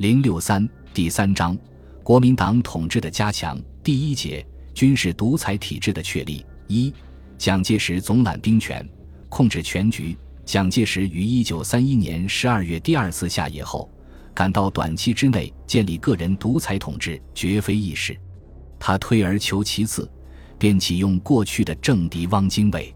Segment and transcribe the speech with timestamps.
[0.00, 1.54] 零六三第三章，
[2.02, 3.60] 国民党统治的加强。
[3.84, 4.42] 第一节，
[4.72, 6.42] 军事独裁体制的确立。
[6.68, 6.90] 一，
[7.36, 8.88] 蒋介石总揽兵权，
[9.28, 10.16] 控制全局。
[10.46, 13.90] 蒋介石于一九三一年十二月第二次下野后，
[14.32, 18.16] 感到短期之内建立个人独裁统治绝非易事，
[18.78, 20.10] 他退而求其次，
[20.58, 22.94] 便启用过去的政敌汪精卫。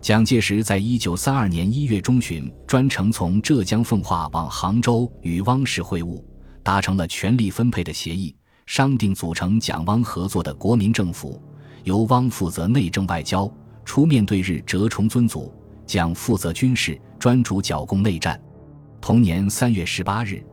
[0.00, 6.22] 蒋介石在一九三二年一月中旬专程从浙江奉化往杭州与汪氏会晤，
[6.68, 11.42] 达成了权力分配的协议，商定组成蒋汪合作的国民政府，
[11.84, 13.50] 由汪负责内政外交，
[13.86, 15.50] 出面对日折冲尊祖。
[15.86, 18.38] 蒋负责军事，专主剿共内战。
[19.00, 20.44] 同年三月十八日，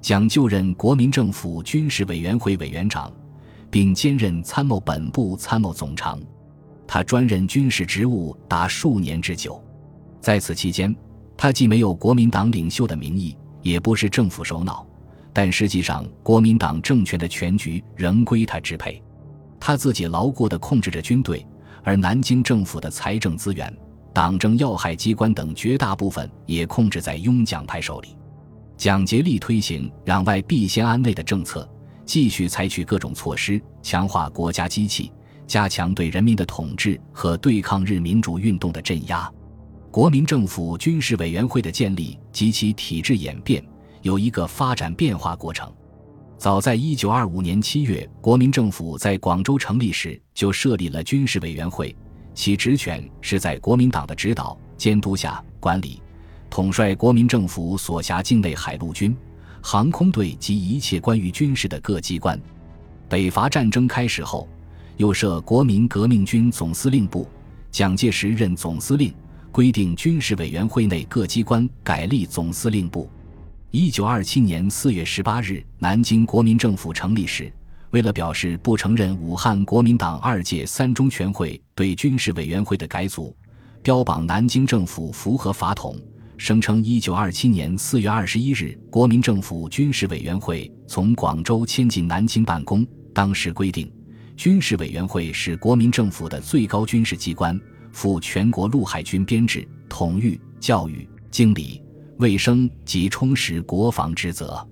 [0.00, 3.12] 蒋就任国民政府军事委员会委员长，
[3.68, 6.22] 并兼任参谋本部参谋总长。
[6.86, 9.60] 他专任军事职务达数年之久。
[10.20, 10.94] 在此期间，
[11.36, 14.86] 他既没有国民党领袖的名义，也不是政府首脑，
[15.34, 19.02] 但实际上国民党政权的全局仍归他支配。
[19.60, 21.44] 他自己牢固地控制着军队，
[21.82, 23.76] 而南京政府的财政资源。
[24.12, 28.16] 党政要害机关等绝大部分也控制在拥蒋派手里，
[28.76, 31.68] 蒋竭力推行攘外必先安内的政策，
[32.04, 35.10] 继续采取各种措施，强化国家机器，
[35.48, 39.28] 加强对人民的统治和对抗日民主运动的镇压。
[39.90, 43.64] 国民政府军事委员会的建立及其体制演变
[44.04, 45.72] 有一个发展变化过程。
[46.36, 51.96] 早在一九二五年七月，国民政府在广州成立时，就设立了军事委员会。
[52.34, 56.02] 其职权是在国民党的指导监督下管理、
[56.50, 59.16] 统帅国民政府所辖境内海陆军、
[59.62, 62.38] 航空队及一切关于军事的各机关。
[63.08, 64.46] 北伐战争开始后，
[64.98, 67.26] 又设国民革命军总司令部，
[67.70, 69.14] 蒋介石任总司令，
[69.50, 73.08] 规定军事委员会内各机关改立总司令部。
[73.76, 77.52] 一九二七年四月十八日，南京国民政府成立时。
[77.90, 83.36] 为了表示不承认武汉国民党二届三中全会对军事委员会的改组，
[83.82, 86.00] 标榜南京政府符合法统，
[86.36, 92.86] 声称一九二七年四月二十一日国民政府军事委员会从广州迁进南京办公。
[93.12, 93.92] 当时规定，
[94.36, 97.60] 军事委员会是国民政府的最高军事机关，
[97.90, 101.82] 负全国陆海军编制、统御、教育、经理、
[102.18, 104.66] 卫生及充实国防职责。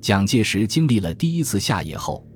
[0.00, 2.26] 蒋介石经历了第一次下野后。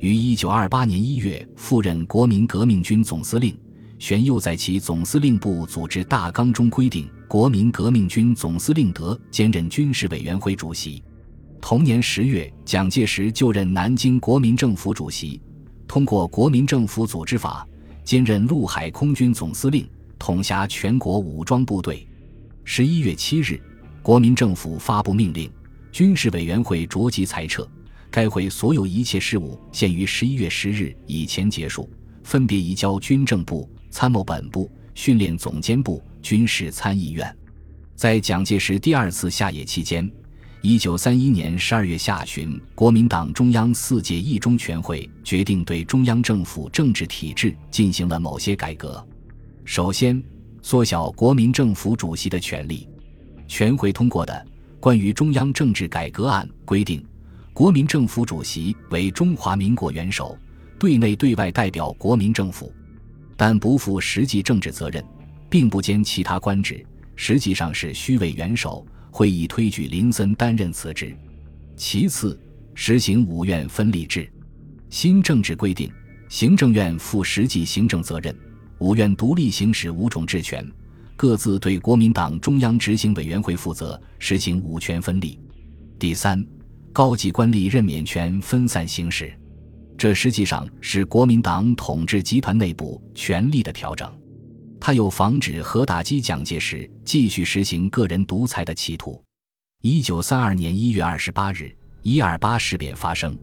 [0.00, 3.54] 于一九二八年一月赴任国民革命军总司令，
[3.98, 11.02] 旋又在其总司令部组织大纲中规定，国民革命军总司令德兼任军事委员会主席。
[11.60, 15.38] 同年十月，蒋介石就任南京国民政府主席，
[15.86, 17.68] 通过国民政府组织法，
[18.02, 19.86] 兼任陆海空军总司令，
[20.18, 22.08] 统辖全国武装部队。
[22.64, 23.60] 十一月七日，
[24.02, 25.50] 国民政府发布命令，
[25.92, 27.68] 军事委员会着即裁撤。
[28.10, 31.88] 该会所有一切事务限于十一月十日以前结束，
[32.24, 37.36] 分别移交军政部、参谋本部、训练总监部、军事参议院。
[37.94, 40.10] 在蒋介石第二次下野期间，
[40.60, 49.06] 一九三一年十二月下旬，国民党中央四届一中全会决定对中央政府政治体制进行了某些改革。
[49.64, 50.20] 首先，
[50.62, 52.88] 缩小国民政府主席的权力。
[53.50, 54.32] 全会通过的
[54.78, 57.04] 《关于中央政治改革案》规定。
[57.52, 60.38] 国民政府主席为中华民国元首，
[60.78, 62.72] 对内对外代表国民政府，
[63.36, 65.04] 但不负实际政治责任，
[65.50, 68.86] 并不兼其他官职，实际上是虚位元首。
[69.10, 71.12] 会议推举林森担任此职。
[71.74, 72.40] 其次，
[72.76, 74.30] 实行五院分立制。
[74.90, 75.92] 新政治规定，
[76.28, 78.32] 行政院负实际行政责任，
[78.78, 80.64] 五院独立行使五种治权，
[81.20, 85.38] 各自对国民党中央执行委员会负责，实行五权分立。
[85.98, 86.42] 第三。
[86.94, 89.30] 高级官吏任免权分散行使，
[89.98, 94.10] 这实际上是国民党统治集团内部权力的调整。
[94.80, 99.22] 他有防止和打击蒋介石继续实行个人独裁的企图。
[99.82, 101.70] 一九三二年一月二十八日，
[102.00, 103.38] 一二八事变发生。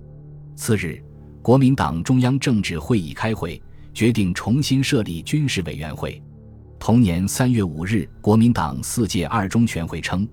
[0.56, 1.00] 次日，
[1.44, 3.62] 国民党中央政治会议开会，
[3.94, 6.20] 决定重新设立军事委员会。
[6.80, 10.28] 同年三月五日，国民党四届二中全会称，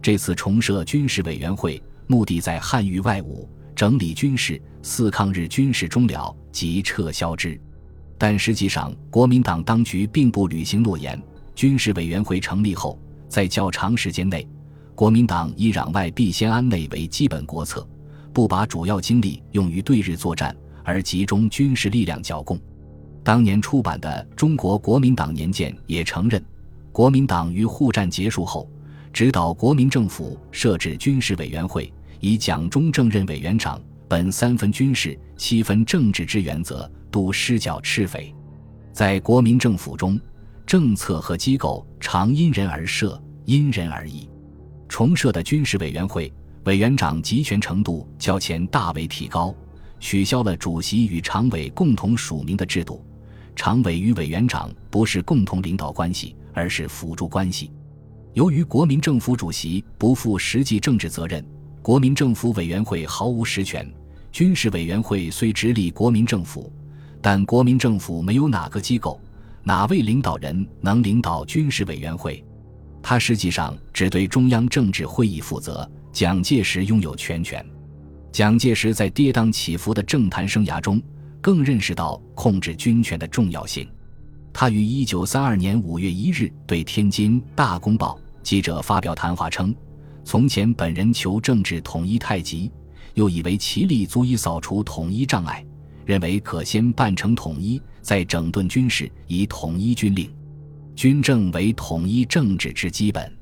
[0.00, 1.82] 这次重设军事委员会。
[2.08, 7.60] 目的在汉御外务，整理军事，四抗日军事终了即撤销之。
[8.16, 11.20] 但实际上，国民党当局并不履行诺言。
[11.56, 12.96] 军事委员会成立后，
[13.28, 14.46] 在较长时间内，
[14.94, 17.84] 国民党以攘外必先安内为基本国策，
[18.32, 20.54] 不把主要精力用于对日作战，
[20.84, 22.56] 而集中军事力量剿共。
[23.26, 26.40] 当年出版的《中国国民党年鉴》也承认，
[26.92, 28.70] 国民党于沪战结束后。
[29.12, 38.32] 指导国民政府设置军事委员会，以蒋中正任委员长，本三分军事、七分政治之原则，督施剿赤匪。
[38.92, 40.20] 在国民政府中，
[40.64, 44.30] 政策和机构常因人而设，因人而异。
[44.88, 46.32] 重设的军事委员会
[46.66, 49.52] 委员长集权程度较前大为提高，
[49.98, 53.04] 取消了主席与常委共同署名的制度，
[53.56, 57.72] 常委与委员长不是共同领导关系，而是辅助关系。
[58.34, 61.44] 由于国民政府主席不负实际政治责任，
[61.82, 63.90] 国民政府委员会毫无实权。
[64.30, 66.70] 军事委员会虽直隶国民政府，
[67.22, 69.18] 但国民政府没有哪个机构、
[69.64, 72.44] 哪位领导人能领导军事委员会。
[73.02, 75.90] 他实际上只对中央政治会议负责。
[76.12, 77.64] 蒋介石拥有全权。
[78.32, 80.98] 蒋介石在跌宕起伏的政坛生涯中，
[81.46, 83.88] 更认识到控制军权的重要性。
[84.52, 89.72] 他于一九三二年五月一日对天津《大公报》记者发表谈话称
[90.26, 92.68] ：“从前本人求政治统一太急，
[93.14, 95.64] 又以为其力足以扫除统一障碍，
[96.04, 100.28] 认为可先办成统一，再整顿军事，以统一军令。”
[100.96, 103.32] 军政为统一政治之基本，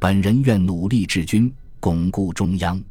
[0.00, 2.82] 本人愿努力治军，巩固中央。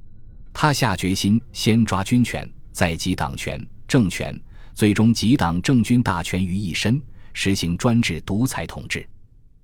[0.53, 4.33] 他下决心先抓军权，再集党权、政权，
[4.75, 7.01] 最终集党政军大权于一身，
[7.31, 9.07] 实行专制独裁统治。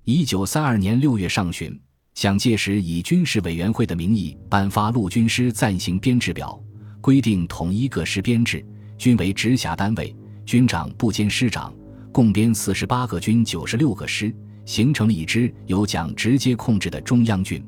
[0.04, 1.78] 一九三二年六月上旬，
[2.14, 6.58] 蒋介石以军事委员会的名义颁发陆军师暂行编制表，
[7.02, 8.64] 规定统一各师编制，
[8.96, 10.16] 均为直辖单位，
[10.46, 11.70] 军长不兼师长。
[12.10, 17.62] 共编四十八个军，九十六个师，形成了一支由蒋直接控制的中央军。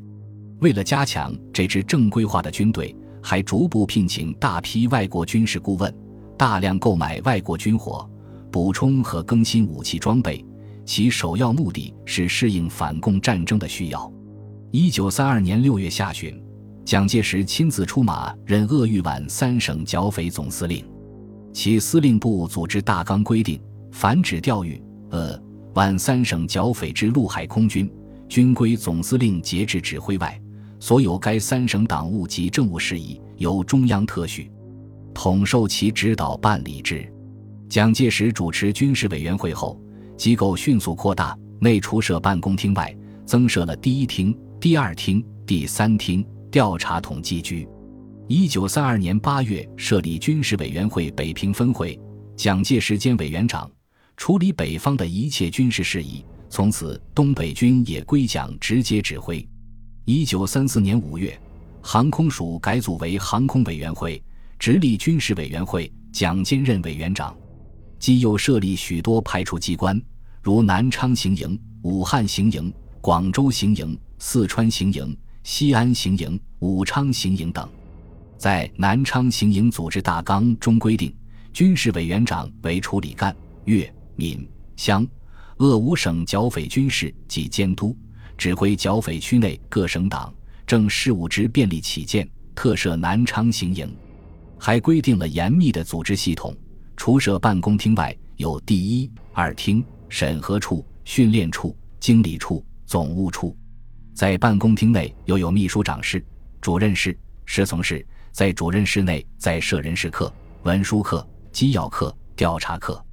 [0.61, 5.95] 为了加强这支正规化的军队，还逐步聘请大批外国军事顾问，
[6.37, 8.09] 大量购买外国军火，
[8.51, 10.45] 补充和更新武器装备。
[10.85, 14.13] 其首要目的是适应反共战争的需要。
[14.71, 16.39] 一九三二年六月下旬，
[16.85, 20.85] 蒋介石亲自出马任鄂豫皖三省剿匪总司令，
[21.53, 23.59] 其司令部组织大纲规定。
[23.93, 25.41] 凡指调豫，呃，
[25.73, 27.91] 皖三省剿匪之陆海空军，
[28.29, 30.39] 均归总司令节制指挥外。
[30.81, 34.51] 所有该三省党务及政务事宜，由中央特许，
[35.15, 37.11] 统受其指导办理之。
[37.69, 39.81] 蒋介石主持军事委员会后，
[40.17, 42.95] 机构迅速扩大，内除设办公厅外，
[43.25, 47.67] 增设了第一厅、第二厅、第三厅、调查统计局。
[48.29, 51.99] 一九三二年八月，设立军事委员会北平分会，
[52.37, 53.71] 蒋介石兼委员长。
[54.17, 59.47] 处理北方的一切军事事宜，从此东北军也归蒋直接指挥。
[60.05, 61.37] 一九三四年五月，
[61.83, 64.23] 航空署改组为航空委员会，
[64.59, 67.37] 直隶军事委员会，蒋兼任委员长。
[67.99, 70.01] 即又设立许多派出机关，
[70.43, 77.69] 如南昌行营、武汉行营、广州行营、四川行营、西安行营、武昌行营等。
[78.37, 81.15] 在南昌行营组织大纲中规定，
[81.53, 83.35] 军事委员长为处理赣
[83.65, 83.91] 粤。
[84.17, 85.05] 闽湘
[85.57, 87.97] 鄂五省剿匪军事及监督
[88.37, 90.33] 指挥剿匪区内各省党
[90.67, 93.93] 政事务之便利起见，特设南昌行营，
[94.65, 96.57] 还规定了严密的组织系统。
[96.97, 103.55] 除设办公厅外，有第一、二厅、审核处、训练处、经理处、总务处。
[104.15, 106.25] 在办公厅内，又有秘书长室、
[106.63, 107.15] 主任室、
[107.45, 108.07] 侍从室。
[108.33, 110.33] 在主任室内，再设人事课、
[110.63, 113.05] 文书课、机要课、调查课。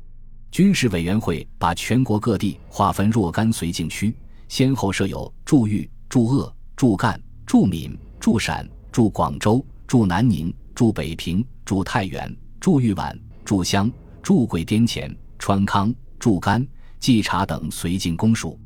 [0.52, 4.16] 军事委员会把全国各地划分若干绥靖区，
[4.48, 16.66] 先后设有驻豫、驻鄂、驻赣、驻闽、驻陕、驻广州、驻南宁、驻北平、驻太原、驻豫皖、驻湘、驻桂滇黔、川康、驻甘、
[17.00, 18.60] 冀察等绥靖公署。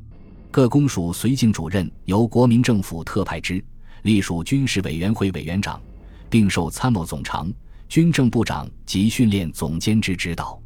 [0.50, 3.62] 各公署绥靖主任由国民政府特派之，
[4.02, 5.80] 隶属军事委员会委员长，
[6.30, 7.52] 并受参谋总长、
[7.88, 10.60] 军政部长及训练总监之指导。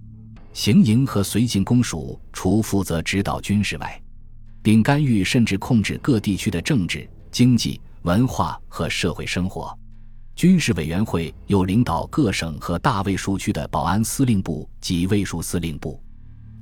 [0.52, 4.00] 行营和绥靖公署除负责指导军事外，
[4.62, 9.76] 并干预甚至控制各地区的政治、经济、文化和社会生活。
[10.40, 16.02] 军事委员会又领导各省和大卫戍区的保安司令部及卫戍司令部。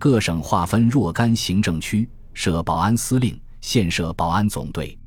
[0.01, 4.99] 各省划分若干行政区，设保安司令，县设保安总队。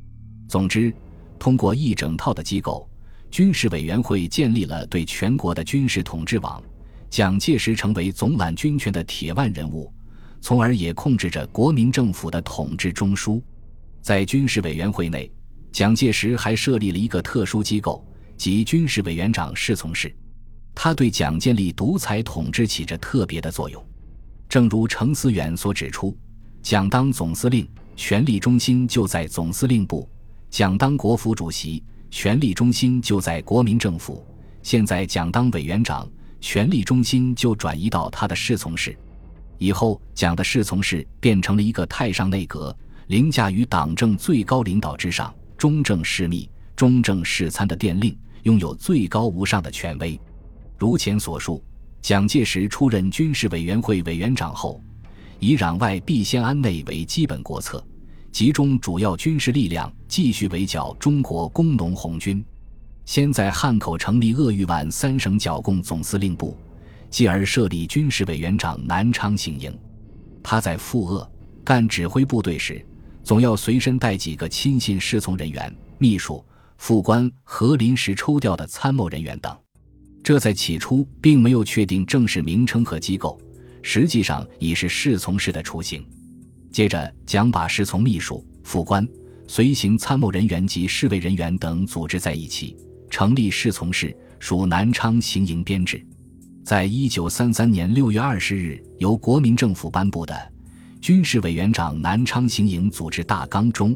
[0.47, 0.93] 总之，
[1.37, 2.89] 通过一整套的机构，
[3.29, 6.63] 军事委员会建立了对全国的军事统治网。
[7.09, 9.91] 蒋介石成为总揽军权的铁腕人物，
[10.39, 13.41] 从而也控制着国民政府的统治中枢。
[14.01, 15.29] 在军事委员会内，
[15.73, 18.01] 蒋介石还设立了一个特殊机构，
[18.41, 20.12] 及军事委员长侍从室，
[20.74, 23.86] 他对蒋建立独裁统治起着特别的作用。
[24.50, 26.17] 正如程思远所指出，
[26.63, 30.10] 蒋当总司令，权力中心就在总司令部；
[30.50, 34.25] 蒋当国府主席，权力中心就在国民政府。
[34.63, 38.98] 现在蒋当委员长，权力中心就转移到他的侍从室。
[39.60, 50.19] 以后，蒋的侍从室变成了一个太上内阁，凌驾于党政最高领导之上，中正事密、中正事参的电令，拥有最高无上的权威。
[50.77, 51.63] 如前所述，
[52.01, 54.81] 蒋介石出任军事委员会委员长后，
[55.39, 57.83] 以攘外必先安内为基本国策，
[58.31, 62.43] 集中主要军事力量，继续围剿中国工农红军。
[63.05, 66.57] 先在汉口成立鄂豫皖三省剿共总司令部，
[67.10, 69.75] 继而设立军事委员长南昌行营。
[70.41, 71.31] 他在赴鄂
[71.63, 72.83] 干指挥部队时，
[73.24, 76.43] 总要随身带几个亲信侍从人员、秘书、
[76.81, 79.55] 副官和临时抽调的参谋人员等。
[80.23, 83.39] 这在起初并没有确定正式名称和机构，
[83.83, 86.03] 实际上已是侍从室的雏形。
[86.71, 89.07] 接着，蒋把侍从秘书、副官、
[89.47, 92.75] 随行参谋人员及侍卫人员等组织在一起，
[93.11, 96.03] 成立侍从室，属南昌行营编制。
[96.65, 100.33] 在一九三三年六月二十日由国民政府颁布的
[101.00, 103.95] 《军事委员长南昌行营组织大纲》中，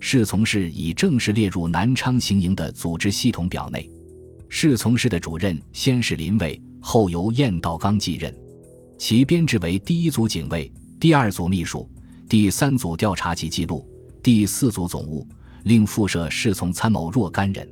[0.00, 3.90] 侍从室已正式列入南昌行营的组织系统表内。
[4.48, 8.32] 侍从室的主任先是林伟，后由晏道刚继任，
[8.98, 11.88] 其编制为第一组警卫、第二组秘书、
[12.28, 13.84] 第三组调查及记录、
[14.22, 15.26] 第四组总务，
[15.64, 17.68] 另附设侍从参谋若干人。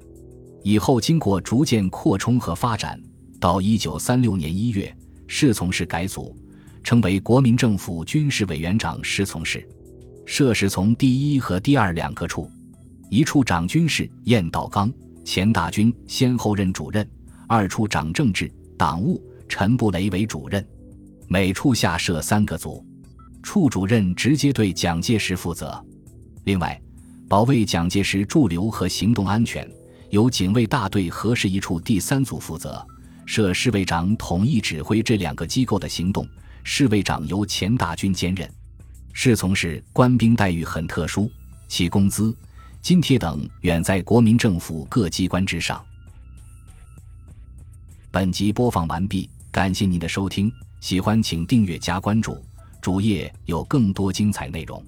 [0.65, 3.01] 以后经过逐渐扩充和发展，
[3.39, 4.93] 到一九三六年一月，
[5.27, 6.37] 侍从室改组，
[6.83, 9.67] 成为国民政府军事委员长侍从室，
[10.27, 12.51] 设侍从第一和第二两个处，
[13.11, 14.93] 一处长军事，晏道刚。
[15.25, 17.09] 钱大军先后任主任，
[17.49, 20.63] 二处长政治、党务，陈布雷为主任，
[21.29, 22.85] 每处下设三个组，
[23.43, 25.83] 处主任直接对蒋介石负责。
[26.45, 26.79] 另外，
[27.27, 29.67] 保卫蒋介石驻留和行动安全，
[30.11, 32.87] 由警卫大队核实一处第三组负责，
[33.25, 36.29] 设侍卫长统一指挥这两个机构的行动，
[36.65, 38.47] 侍卫长由钱大军兼任。
[39.17, 41.31] 侍从室官兵待遇很特殊，
[41.69, 42.37] 其工资。
[42.83, 45.83] 津贴等远在国民政府各机关之上。
[48.11, 52.37] 本集播放完毕，感谢您的收听，喜欢请订阅加关注，
[52.83, 54.85] 主页有更多精彩内容。